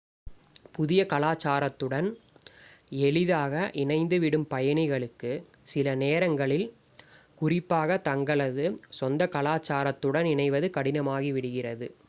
[0.71, 2.07] புதிய கலாச்சாரத்துடன்
[3.01, 3.53] எளிதாக
[3.73, 5.31] இணைந்துவிடும் பயணிகளுக்கு
[5.73, 6.67] சிலநேரங்களில்
[7.35, 8.65] குறிப்பாக தங்களது
[8.89, 11.89] சொந்த கலாச்சாரத்துடன் இணைவது கடினமாகிவிடுகிறது